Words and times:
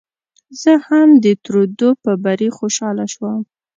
زه 0.61 0.73
هم 0.87 1.09
د 1.23 1.25
ترودو 1.45 1.89
په 2.03 2.11
بري 2.23 2.49
خوشاله 2.57 3.05
شوم. 3.13 3.39